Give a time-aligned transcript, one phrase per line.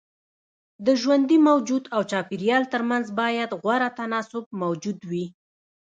[0.85, 5.25] د ژوندي موجود او چاپيريال ترمنځ بايد غوره تناسب موجود وي.